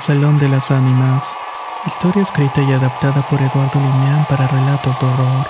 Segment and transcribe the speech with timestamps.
[0.00, 1.30] Salón de las Ánimas.
[1.86, 5.46] Historia escrita y adaptada por Eduardo Lineán para relatos de horror.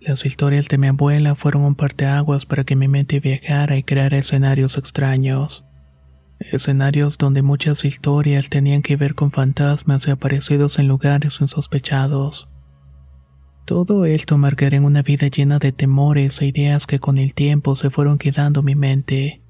[0.00, 4.18] Las historias de mi abuela fueron un parteaguas para que mi mente viajara y creara
[4.18, 5.64] escenarios extraños.
[6.40, 12.50] Escenarios donde muchas historias tenían que ver con fantasmas y aparecidos en lugares insospechados.
[13.64, 17.76] Todo esto marcaría en una vida llena de temores e ideas que con el tiempo
[17.76, 19.41] se fueron quedando en mi mente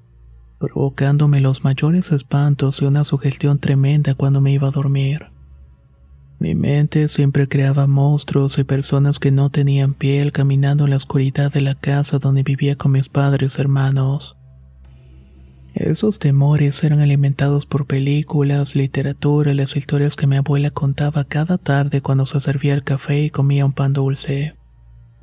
[0.63, 5.25] provocándome los mayores espantos y una sugestión tremenda cuando me iba a dormir.
[6.39, 11.51] Mi mente siempre creaba monstruos y personas que no tenían piel caminando en la oscuridad
[11.51, 14.37] de la casa donde vivía con mis padres hermanos.
[15.73, 21.57] Esos temores eran alimentados por películas, literatura y las historias que mi abuela contaba cada
[21.57, 24.55] tarde cuando se servía el café y comía un pan dulce.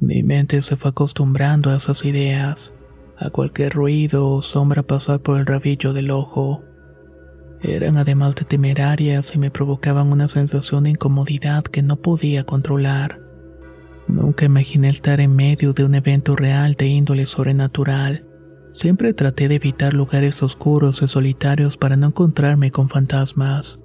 [0.01, 2.75] Mi mente se fue acostumbrando a esas ideas
[3.21, 6.65] a cualquier ruido o sombra pasar por el rabillo del ojo.
[7.63, 13.21] Eran además de temerarias y me provocaban una sensación de incomodidad que no podía controlar.
[14.09, 18.25] Nunca imaginé estar en medio de un evento real de índole sobrenatural.
[18.73, 23.79] Siempre traté de evitar lugares oscuros y solitarios para no encontrarme con fantasmas.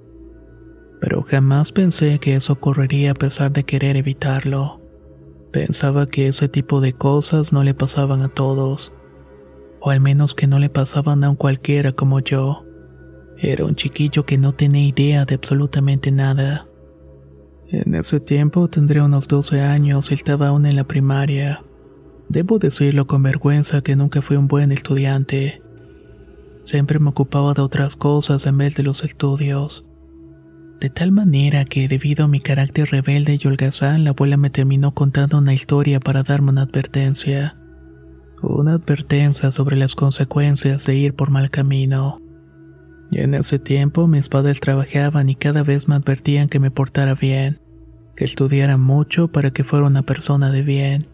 [1.00, 4.80] Pero jamás pensé que eso ocurriría a pesar de querer evitarlo.
[5.52, 8.94] Pensaba que ese tipo de cosas no le pasaban a todos,
[9.86, 12.64] o al menos que no le pasaban a un cualquiera como yo.
[13.38, 16.66] Era un chiquillo que no tenía idea de absolutamente nada.
[17.68, 21.62] En ese tiempo tendría unos 12 años y estaba aún en la primaria.
[22.28, 25.62] Debo decirlo con vergüenza que nunca fui un buen estudiante.
[26.64, 29.86] Siempre me ocupaba de otras cosas en vez de los estudios.
[30.80, 34.94] De tal manera que debido a mi carácter rebelde y holgazán, la abuela me terminó
[34.94, 37.56] contando una historia para darme una advertencia
[38.42, 42.20] una advertencia sobre las consecuencias de ir por mal camino.
[43.12, 47.60] En ese tiempo mis padres trabajaban y cada vez me advertían que me portara bien,
[48.16, 51.08] que estudiara mucho para que fuera una persona de bien.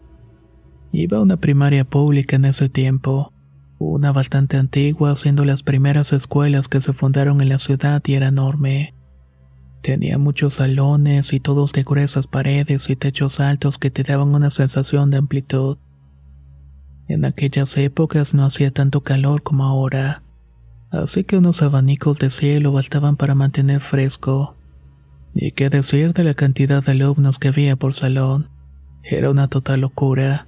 [0.92, 3.32] Iba a una primaria pública en ese tiempo,
[3.78, 8.28] una bastante antigua, siendo las primeras escuelas que se fundaron en la ciudad y era
[8.28, 8.94] enorme.
[9.82, 14.50] Tenía muchos salones y todos de gruesas paredes y techos altos que te daban una
[14.50, 15.78] sensación de amplitud.
[17.08, 20.22] En aquellas épocas no hacía tanto calor como ahora,
[20.90, 24.56] así que unos abanicos de cielo bastaban para mantener fresco.
[25.34, 28.48] Y qué decir de la cantidad de alumnos que había por salón.
[29.02, 30.46] Era una total locura.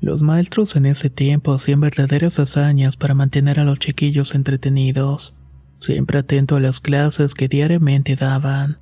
[0.00, 5.34] Los maestros en ese tiempo hacían verdaderas hazañas para mantener a los chiquillos entretenidos,
[5.78, 8.78] siempre atento a las clases que diariamente daban.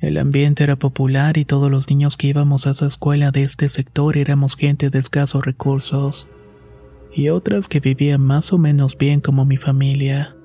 [0.00, 3.68] El ambiente era popular y todos los niños que íbamos a esa escuela de este
[3.68, 6.28] sector éramos gente de escasos recursos,
[7.12, 10.36] y otras que vivían más o menos bien como mi familia.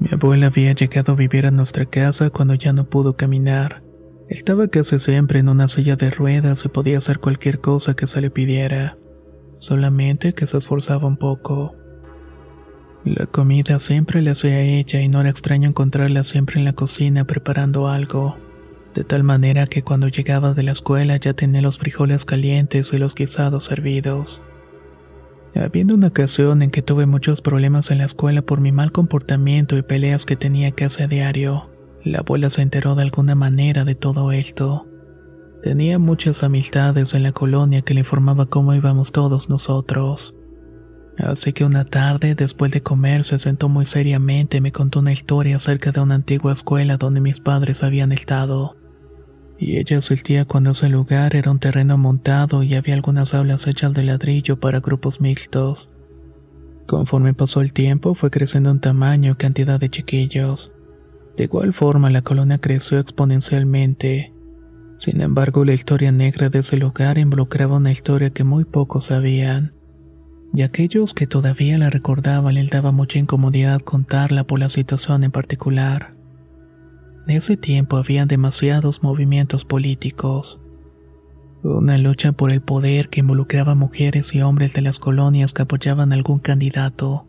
[0.00, 3.84] Mi abuela había llegado a vivir a nuestra casa cuando ya no pudo caminar.
[4.28, 8.20] Estaba casi siempre en una silla de ruedas y podía hacer cualquier cosa que se
[8.20, 8.96] le pidiera,
[9.58, 11.76] solamente que se esforzaba un poco.
[13.04, 17.24] La comida siempre la hacía ella y no era extraño encontrarla siempre en la cocina
[17.24, 18.36] preparando algo,
[18.94, 22.98] de tal manera que cuando llegaba de la escuela ya tenía los frijoles calientes y
[22.98, 24.40] los guisados servidos.
[25.56, 29.76] Habiendo una ocasión en que tuve muchos problemas en la escuela por mi mal comportamiento
[29.76, 31.70] y peleas que tenía casi a diario,
[32.04, 34.86] la abuela se enteró de alguna manera de todo esto.
[35.62, 40.34] Tenía muchas amistades en la colonia que le informaba cómo íbamos todos nosotros.
[41.18, 45.12] Así que una tarde, después de comer, se sentó muy seriamente y me contó una
[45.12, 48.76] historia acerca de una antigua escuela donde mis padres habían estado.
[49.58, 53.92] Y ella asistía cuando ese lugar era un terreno montado y había algunas aulas hechas
[53.92, 55.90] de ladrillo para grupos mixtos.
[56.86, 60.72] Conforme pasó el tiempo, fue creciendo en tamaño y cantidad de chiquillos.
[61.36, 64.32] De igual forma, la colonia creció exponencialmente.
[64.96, 69.74] Sin embargo, la historia negra de ese lugar involucraba una historia que muy pocos sabían
[70.54, 75.30] y aquellos que todavía la recordaban les daba mucha incomodidad contarla por la situación en
[75.30, 76.14] particular.
[77.26, 80.60] En ese tiempo había demasiados movimientos políticos.
[81.62, 86.12] Una lucha por el poder que involucraba mujeres y hombres de las colonias que apoyaban
[86.12, 87.26] a algún candidato.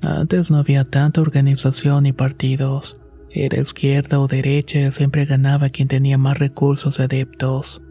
[0.00, 2.98] Antes no había tanta organización ni partidos.
[3.30, 7.82] Era izquierda o derecha y siempre ganaba quien tenía más recursos y adeptos.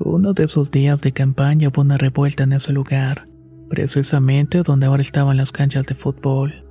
[0.00, 3.29] Uno de esos días de campaña hubo una revuelta en ese lugar
[3.70, 6.66] precisamente donde ahora estaban las canchas de fútbol.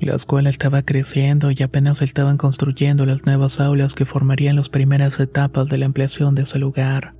[0.00, 5.20] La escuela estaba creciendo y apenas estaban construyendo las nuevas aulas que formarían las primeras
[5.20, 7.14] etapas de la ampliación de ese lugar.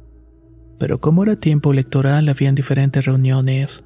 [0.78, 3.84] Pero como era tiempo electoral, habían diferentes reuniones.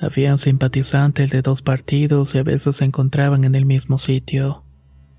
[0.00, 4.64] Habían simpatizantes de dos partidos y a veces se encontraban en el mismo sitio.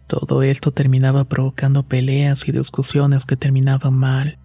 [0.07, 4.37] Todo esto terminaba provocando peleas y discusiones que terminaban mal.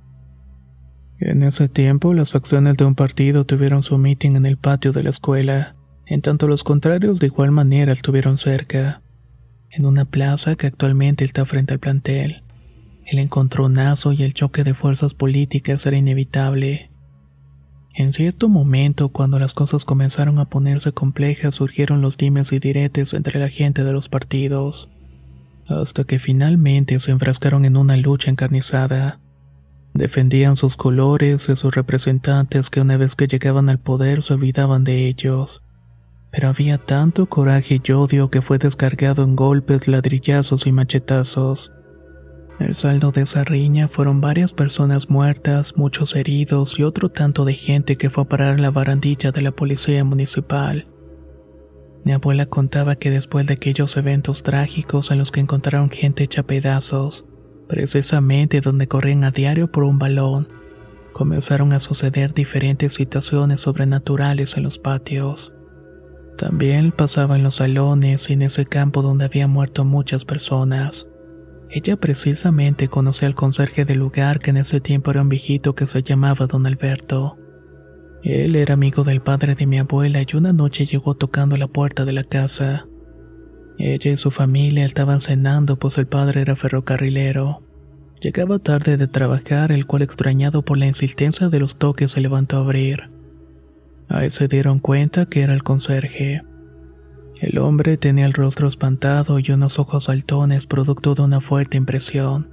[1.20, 5.02] En ese tiempo, las facciones de un partido tuvieron su meeting en el patio de
[5.02, 5.74] la escuela,
[6.06, 9.02] en tanto los contrarios de igual manera estuvieron cerca,
[9.70, 12.42] en una plaza que actualmente está frente al plantel.
[13.04, 16.90] El encontronazo y el choque de fuerzas políticas era inevitable.
[17.94, 23.12] En cierto momento, cuando las cosas comenzaron a ponerse complejas, surgieron los dimes y diretes
[23.12, 24.88] entre la gente de los partidos,
[25.66, 29.18] hasta que finalmente se enfrascaron en una lucha encarnizada.
[29.94, 34.84] Defendían sus colores y sus representantes que una vez que llegaban al poder se olvidaban
[34.84, 35.62] de ellos.
[36.30, 41.72] Pero había tanto coraje y odio que fue descargado en golpes, ladrillazos y machetazos.
[42.58, 47.54] El saldo de esa riña fueron varias personas muertas, muchos heridos y otro tanto de
[47.54, 50.86] gente que fue a parar la barandilla de la policía municipal.
[52.04, 56.42] Mi abuela contaba que después de aquellos eventos trágicos en los que encontraron gente hecha
[56.42, 57.26] pedazos,
[57.68, 60.48] precisamente donde corrían a diario por un balón,
[61.12, 65.52] comenzaron a suceder diferentes situaciones sobrenaturales en los patios.
[66.36, 71.10] También pasaba en los salones y en ese campo donde había muerto muchas personas.
[71.70, 75.86] Ella precisamente conocía al conserje del lugar que en ese tiempo era un viejito que
[75.86, 77.36] se llamaba don Alberto.
[78.22, 82.04] Él era amigo del padre de mi abuela y una noche llegó tocando la puerta
[82.04, 82.86] de la casa.
[83.78, 87.62] Ella y su familia estaban cenando pues el padre era ferrocarrilero.
[88.20, 92.56] Llegaba tarde de trabajar, el cual extrañado por la insistencia de los toques se levantó
[92.56, 93.08] a abrir.
[94.08, 96.42] Ahí se dieron cuenta que era el conserje.
[97.40, 102.50] El hombre tenía el rostro espantado y unos ojos saltones producto de una fuerte impresión.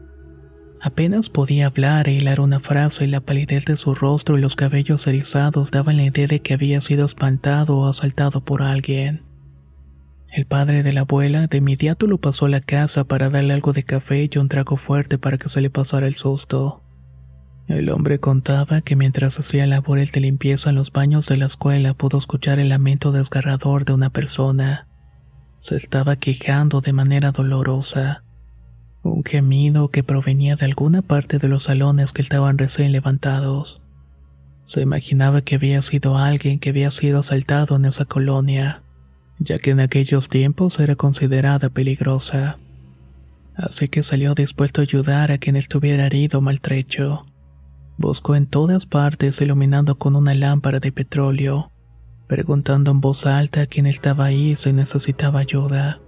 [0.80, 4.56] Apenas podía hablar e hilar una frase y la palidez de su rostro y los
[4.56, 9.24] cabellos erizados daban la idea de que había sido espantado o asaltado por alguien.
[10.36, 13.72] El padre de la abuela de inmediato lo pasó a la casa para darle algo
[13.72, 16.84] de café y un trago fuerte para que se le pasara el susto.
[17.70, 21.94] El hombre contaba que mientras hacía labores de limpieza en los baños de la escuela
[21.94, 24.90] pudo escuchar el lamento desgarrador de una persona.
[25.58, 28.26] Se estaba quejando de manera dolorosa.
[29.04, 33.82] Un gemido que provenía de alguna parte de los salones que estaban recién levantados.
[34.66, 38.82] Se imaginaba que había sido alguien que había sido asaltado en esa colonia
[39.40, 42.58] ya que en aquellos tiempos era considerada peligrosa.
[43.56, 47.26] Así que salió dispuesto a ayudar a quien estuviera herido o maltrecho.
[47.98, 51.72] Buscó en todas partes iluminando con una lámpara de petróleo,
[52.28, 56.02] preguntando en voz alta a quien estaba ahí si necesitaba ayuda.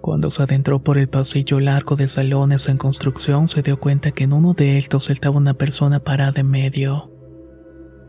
[0.00, 4.24] Cuando se adentró por el pasillo largo de salones en construcción, se dio cuenta que
[4.24, 7.10] en uno de estos estaba una persona parada en medio.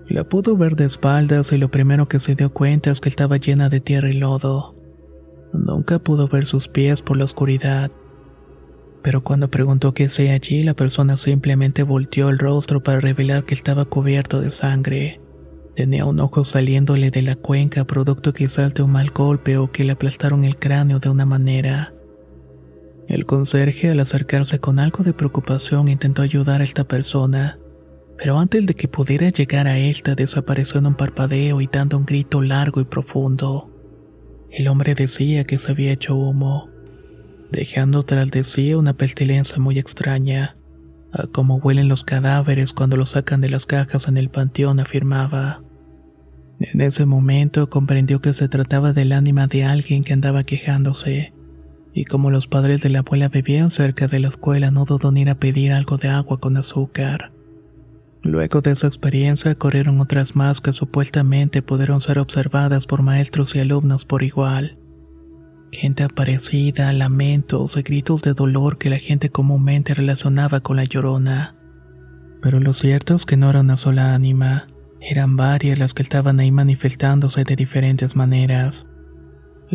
[0.08, 3.38] La pudo ver de espaldas y lo primero que se dio cuenta es que estaba
[3.38, 4.76] llena de tierra y lodo.
[5.52, 7.92] Nunca pudo ver sus pies por la oscuridad.
[9.02, 13.54] Pero cuando preguntó qué hacía allí, la persona simplemente volteó el rostro para revelar que
[13.54, 15.22] estaba cubierto de sangre.
[15.76, 19.84] Tenía un ojo saliéndole de la cuenca, producto quizás de un mal golpe o que
[19.84, 21.94] le aplastaron el cráneo de una manera.
[23.08, 27.60] El conserje, al acercarse con algo de preocupación, intentó ayudar a esta persona,
[28.18, 32.06] pero antes de que pudiera llegar a esta desapareció en un parpadeo y dando un
[32.06, 33.70] grito largo y profundo.
[34.50, 36.70] El hombre decía que se había hecho humo,
[37.52, 40.56] dejando tras de sí una pestilencia muy extraña,
[41.12, 45.62] a como huelen los cadáveres cuando los sacan de las cajas en el panteón, afirmaba.
[46.60, 51.34] En ese momento comprendió que se trataba del ánima de alguien que andaba quejándose,
[51.94, 55.18] y como los padres de la abuela vivían cerca de la escuela no dudó en
[55.18, 57.35] ir a pedir algo de agua con azúcar.
[58.26, 63.60] Luego de esa experiencia corrieron otras más que supuestamente pudieron ser observadas por maestros y
[63.60, 64.80] alumnos por igual.
[65.72, 71.56] Gente aparecida, lamentos y gritos de dolor que la gente comúnmente relacionaba con la llorona.
[72.42, 76.40] Pero lo cierto es que no era una sola ánima, eran varias las que estaban
[76.40, 78.88] ahí manifestándose de diferentes maneras.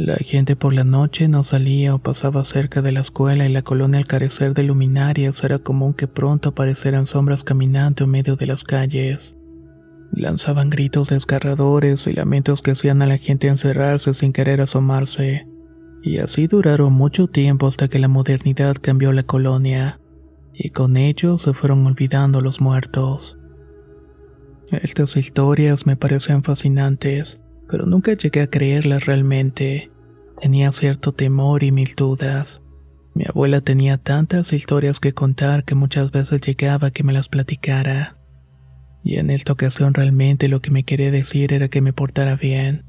[0.03, 3.61] La gente por la noche no salía o pasaba cerca de la escuela y la
[3.61, 8.47] colonia al carecer de luminarias era común que pronto aparecieran sombras caminando en medio de
[8.47, 9.37] las calles.
[10.11, 15.47] Lanzaban gritos desgarradores y lamentos que hacían a la gente encerrarse sin querer asomarse.
[16.03, 20.01] Y así duraron mucho tiempo hasta que la modernidad cambió la colonia,
[20.55, 23.39] y con ello se fueron olvidando los muertos.
[24.71, 27.39] Estas historias me parecen fascinantes
[27.71, 29.91] pero nunca llegué a creerlas realmente.
[30.41, 32.63] Tenía cierto temor y mil dudas.
[33.15, 37.29] Mi abuela tenía tantas historias que contar que muchas veces llegaba a que me las
[37.29, 38.17] platicara.
[39.03, 42.85] Y en esta ocasión realmente lo que me quería decir era que me portara bien.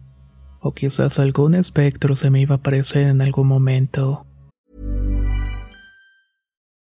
[0.59, 4.25] O quizás algún espectro se me iba a aparecer en algún momento.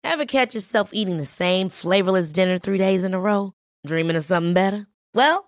[0.02, 3.52] Ever catch yourself eating the same flavorless dinner three days in a row?
[3.86, 4.86] Dreaming of something better?
[5.14, 5.47] Well,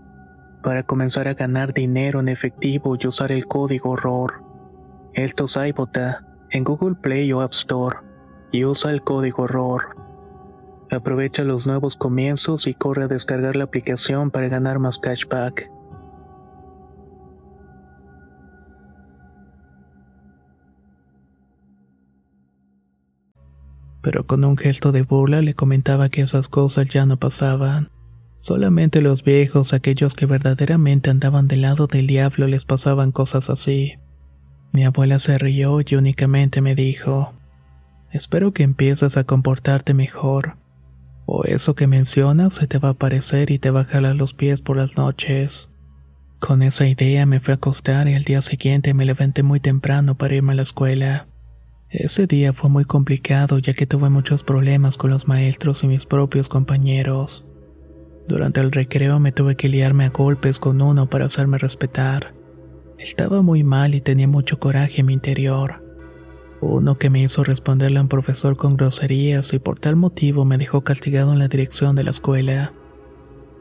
[0.61, 4.43] para comenzar a ganar dinero en efectivo y usar el código horror.
[5.13, 5.57] Esto es
[6.51, 7.97] en Google Play o App Store
[8.51, 9.95] y usa el código horror.
[10.91, 15.69] Aprovecha los nuevos comienzos y corre a descargar la aplicación para ganar más cashback.
[24.01, 27.89] Pero con un gesto de burla le comentaba que esas cosas ya no pasaban.
[28.41, 33.93] Solamente los viejos, aquellos que verdaderamente andaban del lado del diablo, les pasaban cosas así.
[34.73, 37.33] Mi abuela se rió y únicamente me dijo,
[38.11, 40.57] Espero que empieces a comportarte mejor,
[41.27, 44.33] O eso que mencionas se te va a aparecer y te va a jalar los
[44.33, 45.69] pies por las noches.
[46.39, 50.15] Con esa idea me fui a acostar y al día siguiente me levanté muy temprano
[50.15, 51.27] para irme a la escuela.
[51.89, 56.07] Ese día fue muy complicado ya que tuve muchos problemas con los maestros y mis
[56.07, 57.45] propios compañeros.
[58.31, 62.33] Durante el recreo me tuve que liarme a golpes con uno para hacerme respetar.
[62.97, 65.83] Estaba muy mal y tenía mucho coraje en mi interior.
[66.61, 70.57] Uno que me hizo responderle a un profesor con groserías y por tal motivo me
[70.57, 72.71] dejó castigado en la dirección de la escuela.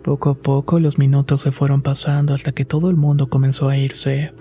[0.05, 3.77] Poco a poco los minutos se fueron pasando hasta que todo el mundo comenzó a
[3.77, 4.33] irse.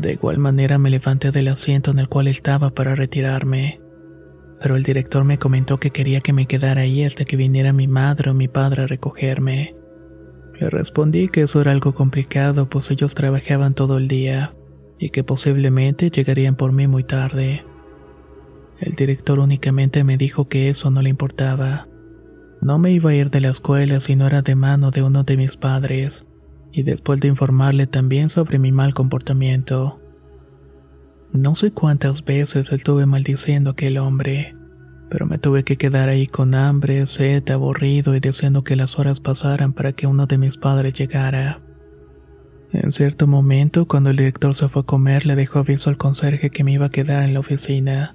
[0.00, 3.83] De igual manera me levanté del asiento en el cual estaba para retirarme.
[4.60, 7.86] Pero el director me comentó que quería que me quedara ahí hasta que viniera mi
[7.86, 9.74] madre o mi padre a recogerme.
[10.58, 14.54] Le respondí que eso era algo complicado pues ellos trabajaban todo el día
[14.98, 17.64] y que posiblemente llegarían por mí muy tarde.
[18.80, 21.88] El director únicamente me dijo que eso no le importaba.
[22.60, 25.24] No me iba a ir de la escuela si no era de mano de uno
[25.24, 26.26] de mis padres,
[26.72, 30.00] y después de informarle también sobre mi mal comportamiento.
[31.34, 34.54] No sé cuántas veces estuve maldiciendo a aquel hombre,
[35.10, 39.18] pero me tuve que quedar ahí con hambre, sed, aburrido y deseando que las horas
[39.18, 41.60] pasaran para que uno de mis padres llegara.
[42.72, 46.50] En cierto momento, cuando el director se fue a comer, le dejó aviso al conserje
[46.50, 48.14] que me iba a quedar en la oficina.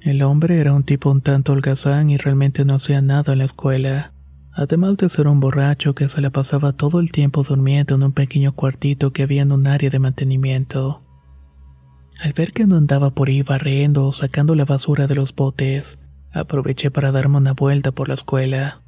[0.00, 3.44] El hombre era un tipo un tanto holgazán y realmente no hacía nada en la
[3.44, 4.12] escuela
[4.58, 8.12] además de ser un borracho que se la pasaba todo el tiempo durmiendo en un
[8.12, 11.07] pequeño cuartito que había en un área de mantenimiento.
[12.18, 16.00] Al ver que no andaba por ahí barriendo o sacando la basura de los botes,
[16.32, 18.80] aproveché para darme una vuelta por la escuela.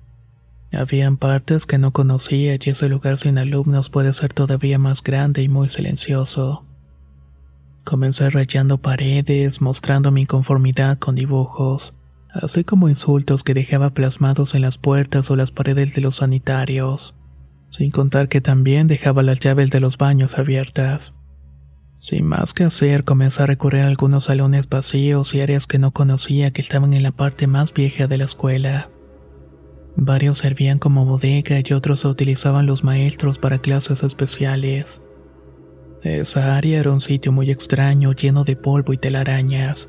[0.73, 5.43] Habían partes que no conocía y ese lugar sin alumnos puede ser todavía más grande
[5.43, 6.65] y muy silencioso.
[7.85, 11.95] Comencé rayando paredes, mostrando mi inconformidad con dibujos,
[12.33, 17.15] así como insultos que dejaba plasmados en las puertas o las paredes de los sanitarios,
[17.71, 21.15] sin contar que también dejaba las llaves de los baños abiertas.
[22.01, 26.51] Sin más que hacer, comencé a recorrer algunos salones vacíos y áreas que no conocía
[26.51, 28.91] que estaban en la parte más vieja de la escuela.
[29.95, 35.01] Varios servían como bodega y otros utilizaban los maestros para clases especiales.
[36.03, 39.89] Esa área era un sitio muy extraño lleno de polvo y telarañas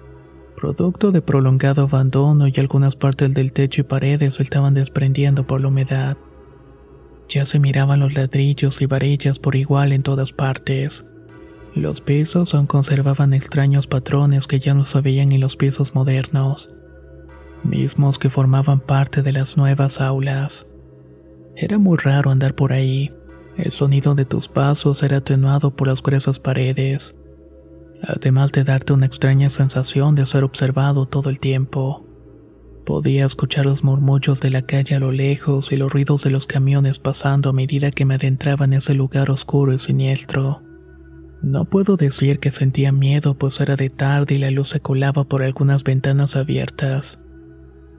[0.62, 5.69] producto de prolongado abandono y algunas partes del techo y paredes estaban desprendiendo por la
[5.69, 6.17] humedad.
[7.28, 11.04] Ya se miraban los ladrillos y varillas por igual en todas partes.
[11.73, 16.69] Los pisos aún conservaban extraños patrones que ya no se veían en los pisos modernos,
[17.63, 20.67] mismos que formaban parte de las nuevas aulas.
[21.55, 23.13] Era muy raro andar por ahí.
[23.57, 27.15] El sonido de tus pasos era atenuado por las gruesas paredes
[28.03, 32.05] además de darte una extraña sensación de ser observado todo el tiempo.
[32.86, 36.47] Podía escuchar los murmullos de la calle a lo lejos y los ruidos de los
[36.47, 40.62] camiones pasando a medida que me adentraba en ese lugar oscuro y siniestro.
[41.41, 45.23] No puedo decir que sentía miedo, pues era de tarde y la luz se colaba
[45.23, 47.19] por algunas ventanas abiertas.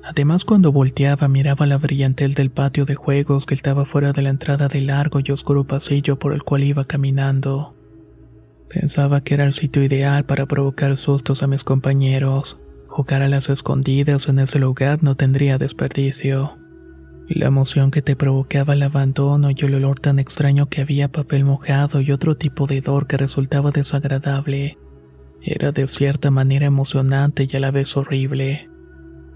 [0.05, 4.31] Además, cuando volteaba miraba la brillantel del patio de juegos que estaba fuera de la
[4.31, 7.77] entrada del largo y oscuro pasillo por el cual iba caminando.
[8.69, 12.59] Pensaba que era el sitio ideal para provocar sustos a mis compañeros.
[12.89, 16.62] Jugar a las escondidas en ese lugar no tendría desperdicio.
[17.29, 21.45] La emoción que te provocaba el abandono y el olor tan extraño que había papel
[21.45, 24.79] mojado y otro tipo de hedor que resultaba desagradable,
[25.43, 28.69] era de cierta manera emocionante y a la vez horrible.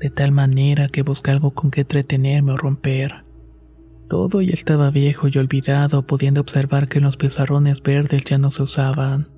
[0.01, 3.25] De tal manera que busqué algo con que entretenerme o romper.
[4.09, 8.63] Todo ya estaba viejo y olvidado, pudiendo observar que los pizarrones verdes ya no se
[8.63, 9.29] usaban.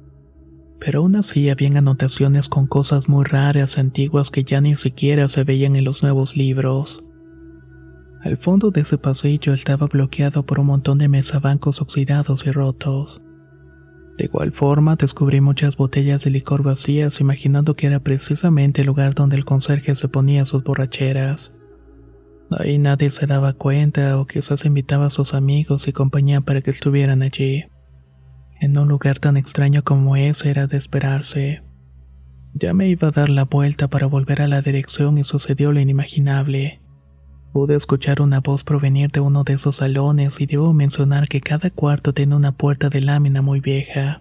[0.79, 5.45] Pero aún así habían anotaciones con cosas muy raras antiguas que ya ni siquiera se
[5.45, 7.03] veían en los nuevos libros.
[8.21, 13.23] Al fondo de ese pasillo estaba bloqueado por un montón de mesabancos oxidados y rotos.
[14.19, 19.15] De igual forma, descubrí muchas botellas de licor vacías, imaginando que era precisamente el lugar
[19.15, 21.55] donde el conserje se ponía sus borracheras.
[22.51, 26.71] Ahí nadie se daba cuenta o quizás invitaba a sus amigos y compañía para que
[26.71, 27.67] estuvieran allí.
[28.61, 31.63] En un lugar tan extraño como ese era de esperarse.
[32.55, 35.79] Ya me iba a dar la vuelta para volver a la dirección y sucedió lo
[35.79, 36.81] inimaginable.
[37.53, 41.71] Pude escuchar una voz provenir de uno de esos salones y debo mencionar que cada
[41.71, 44.21] cuarto tenía una puerta de lámina muy vieja.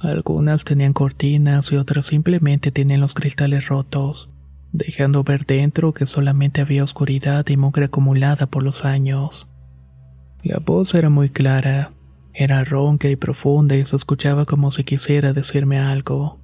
[0.00, 4.28] Algunas tenían cortinas y otras simplemente tenían los cristales rotos
[4.74, 9.46] dejando ver dentro que solamente había oscuridad y mugre acumulada por los años.
[10.42, 11.92] La voz era muy clara,
[12.34, 16.40] era ronca y profunda y se escuchaba como si quisiera decirme algo.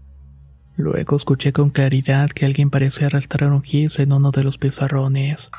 [0.76, 5.50] Luego escuché con claridad que alguien parecía arrastrar un gis en uno de los pizarrones.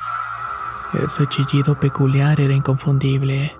[1.04, 3.52] Ese chillido peculiar era inconfundible.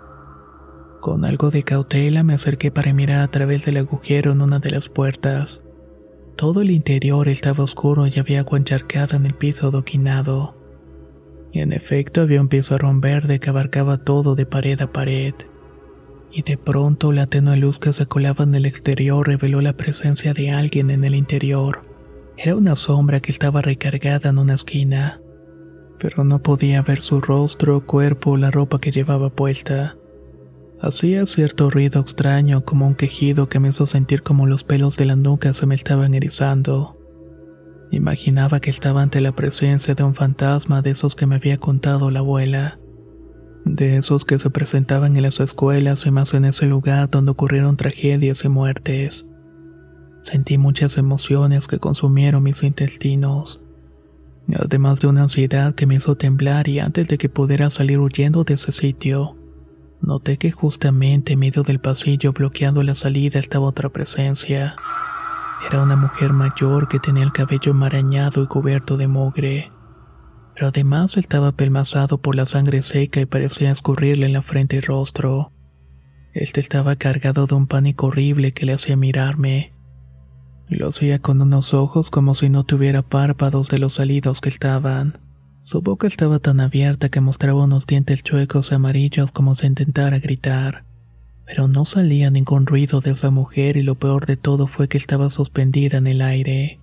[1.00, 4.70] Con algo de cautela me acerqué para mirar a través del agujero en una de
[4.70, 5.64] las puertas.
[6.36, 10.56] Todo el interior estaba oscuro y había agua encharcada en el piso adoquinado.
[11.52, 15.34] En efecto había un pizarrón verde que abarcaba todo de pared a pared.
[16.32, 20.32] Y de pronto la tenue luz que se colaba en el exterior reveló la presencia
[20.32, 21.84] de alguien en el interior.
[22.38, 25.20] Era una sombra que estaba recargada en una esquina,
[26.00, 29.96] pero no podía ver su rostro, cuerpo o la ropa que llevaba puesta.
[30.80, 35.04] Hacía cierto ruido extraño como un quejido que me hizo sentir como los pelos de
[35.04, 36.98] la nuca se me estaban erizando.
[37.92, 42.10] Imaginaba que estaba ante la presencia de un fantasma de esos que me había contado
[42.10, 42.80] la abuela.
[43.64, 47.76] De esos que se presentaban en las escuelas y más en ese lugar donde ocurrieron
[47.76, 49.26] tragedias y muertes.
[50.22, 53.62] Sentí muchas emociones que consumieron mis intestinos.
[54.56, 58.44] Además de una ansiedad que me hizo temblar y antes de que pudiera salir huyendo
[58.44, 59.36] de ese sitio,
[60.00, 64.76] noté que justamente en medio del pasillo bloqueando la salida estaba otra presencia.
[65.68, 69.70] Era una mujer mayor que tenía el cabello enmarañado y cubierto de mugre.
[70.54, 74.80] Pero además estaba pelmazado por la sangre seca y parecía escurrirle en la frente y
[74.80, 75.52] rostro.
[76.34, 79.72] Este estaba cargado de un pánico horrible que le hacía mirarme.
[80.68, 85.18] Lo hacía con unos ojos como si no tuviera párpados de los salidos que estaban.
[85.62, 90.18] Su boca estaba tan abierta que mostraba unos dientes chuecos y amarillos como si intentara
[90.18, 90.84] gritar
[91.44, 94.98] pero no salía ningún ruido de esa mujer y lo peor de todo fue que
[94.98, 96.80] estaba suspendida en el aire.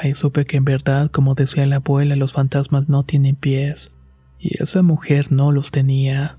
[0.00, 3.90] Ahí supe que en verdad, como decía la abuela, los fantasmas no tienen pies,
[4.38, 6.38] y esa mujer no los tenía.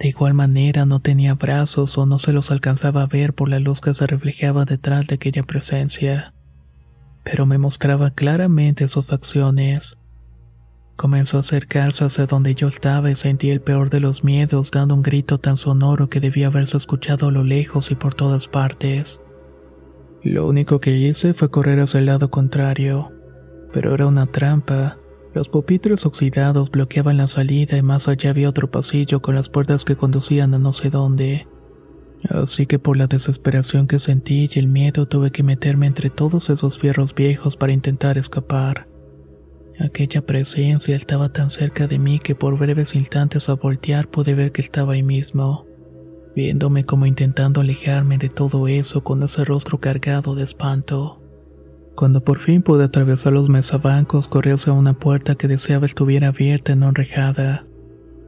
[0.00, 3.60] De igual manera no tenía brazos o no se los alcanzaba a ver por la
[3.60, 6.34] luz que se reflejaba detrás de aquella presencia.
[7.22, 9.96] Pero me mostraba claramente sus facciones.
[10.96, 14.96] Comenzó a acercarse hacia donde yo estaba y sentí el peor de los miedos dando
[14.96, 19.20] un grito tan sonoro que debía haberse escuchado a lo lejos y por todas partes.
[20.24, 23.12] Lo único que hice fue correr hacia el lado contrario,
[23.74, 24.96] pero era una trampa.
[25.34, 29.84] Los pupitres oxidados bloqueaban la salida y más allá había otro pasillo con las puertas
[29.84, 31.46] que conducían a no sé dónde.
[32.30, 36.48] Así que por la desesperación que sentí y el miedo tuve que meterme entre todos
[36.48, 38.88] esos fierros viejos para intentar escapar.
[39.78, 44.52] Aquella presencia estaba tan cerca de mí que por breves instantes al voltear pude ver
[44.52, 45.66] que estaba ahí mismo,
[46.34, 51.20] viéndome como intentando alejarme de todo eso con ese rostro cargado de espanto.
[51.94, 56.72] Cuando por fin pude atravesar los mesabancos, corrí hacia una puerta que deseaba estuviera abierta
[56.72, 57.66] y no enrejada.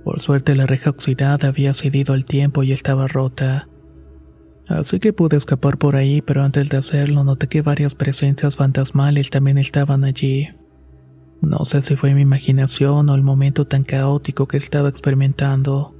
[0.04, 3.68] Por suerte la reja oxidada había cedido al tiempo y estaba rota.
[4.68, 9.30] Así que pude escapar por ahí, pero antes de hacerlo noté que varias presencias fantasmales
[9.30, 10.48] también estaban allí.
[11.40, 15.95] No sé si fue mi imaginación o el momento tan caótico que estaba experimentando,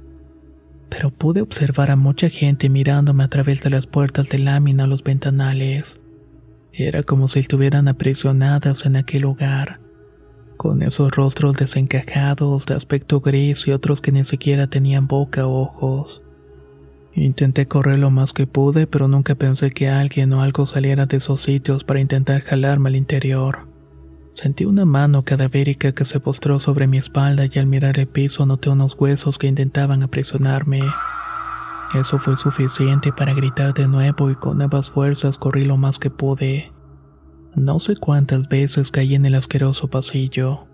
[0.89, 4.87] pero pude observar a mucha gente mirándome a través de las puertas de lámina a
[4.87, 5.99] los ventanales.
[6.71, 9.79] Era como si estuvieran aprisionadas en aquel lugar,
[10.57, 15.61] con esos rostros desencajados, de aspecto gris y otros que ni siquiera tenían boca o
[15.61, 16.23] ojos.
[17.13, 21.17] Intenté correr lo más que pude, pero nunca pensé que alguien o algo saliera de
[21.17, 23.66] esos sitios para intentar jalarme al interior.
[24.37, 28.45] Sentí una mano cadavérica que se postró sobre mi espalda y al mirar el piso
[28.45, 30.81] noté unos huesos que intentaban aprisionarme.
[31.95, 36.11] Eso fue suficiente para gritar de nuevo y con nuevas fuerzas corrí lo más que
[36.11, 36.71] pude.
[37.55, 40.67] No sé cuántas veces caí en el asqueroso pasillo,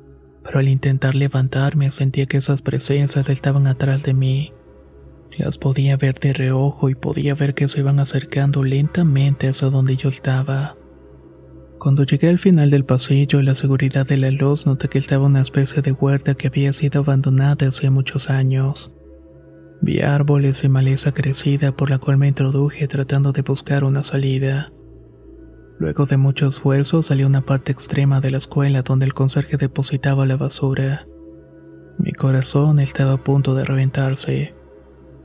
[0.44, 4.52] pero al intentar levantarme sentía que esas presencias estaban atrás de mí.
[5.38, 9.96] Las podía ver de reojo y podía ver que se iban acercando lentamente hacia donde
[9.96, 10.76] yo estaba.
[11.84, 15.26] Cuando llegué al final del pasillo y la seguridad de la luz noté que estaba
[15.26, 18.96] una especie de huerta que había sido abandonada hace muchos años.
[19.82, 24.72] Vi árboles y maleza crecida por la cual me introduje tratando de buscar una salida.
[25.78, 29.58] Luego de mucho esfuerzo salí a una parte extrema de la escuela donde el conserje
[29.58, 31.06] depositaba la basura.
[32.00, 34.56] Mi corazón estaba a punto de reventarse.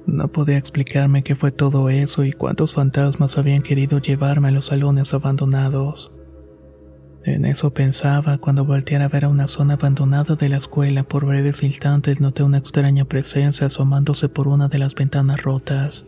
[0.08, 4.66] No podía explicarme qué fue todo eso y cuántos fantasmas habían querido llevarme a los
[4.66, 6.17] salones abandonados.
[7.28, 11.02] En eso pensaba cuando volteé a ver a una zona abandonada de la escuela.
[11.02, 16.06] Por breves instantes noté una extraña presencia asomándose por una de las ventanas rotas.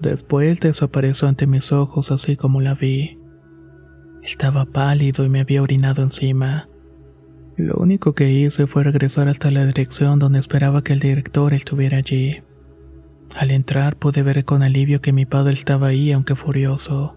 [0.00, 3.20] Después desapareció ante mis ojos así como la vi.
[4.24, 6.68] Estaba pálido y me había orinado encima.
[7.56, 11.98] Lo único que hice fue regresar hasta la dirección donde esperaba que el director estuviera
[11.98, 12.42] allí.
[13.36, 17.16] Al entrar pude ver con alivio que mi padre estaba ahí aunque furioso.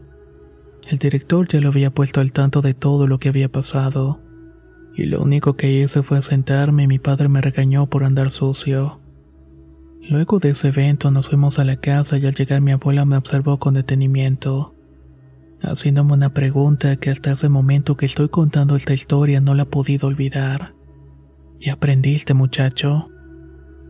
[0.87, 4.21] El director ya lo había puesto al tanto de todo lo que había pasado,
[4.97, 9.01] Y lo único que hice fue sentarme y mi padre me regañó por andar sucio.
[10.09, 13.17] Luego de ese evento nos fuimos a la casa y al llegar mi abuela me
[13.17, 14.73] observó con detenimiento,
[15.61, 19.65] haciéndome una pregunta que hasta ese momento que estoy contando esta historia no la he
[19.65, 20.75] podido olvidar.
[21.59, 23.09] ¿Y aprendiste muchacho?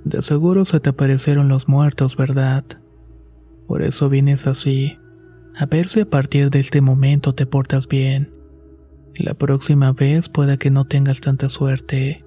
[0.05, 2.63] De seguro se te aparecieron los muertos, ¿verdad?
[3.67, 4.97] Por eso vienes así.
[5.57, 8.33] A ver si a partir de este momento te portas bien.
[9.15, 12.25] La próxima vez pueda que no tengas tanta suerte,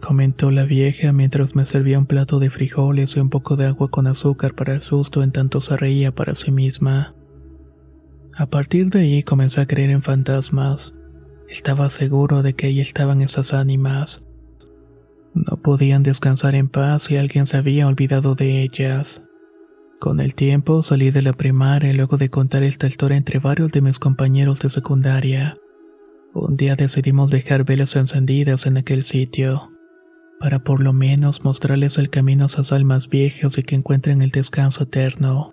[0.00, 3.90] comentó la vieja mientras me servía un plato de frijoles y un poco de agua
[3.90, 7.14] con azúcar para el susto en tanto se reía para sí misma.
[8.34, 10.94] A partir de ahí comencé a creer en fantasmas.
[11.48, 14.24] Estaba seguro de que ahí estaban esas ánimas.
[15.34, 19.22] No podían descansar en paz y alguien se había olvidado de ellas.
[20.02, 23.82] Con el tiempo salí de la primaria luego de contar esta historia entre varios de
[23.82, 25.56] mis compañeros de secundaria.
[26.34, 29.70] Un día decidimos dejar velas encendidas en aquel sitio,
[30.40, 34.30] para por lo menos mostrarles el camino a esas almas viejas y que encuentren el
[34.30, 35.52] descanso eterno.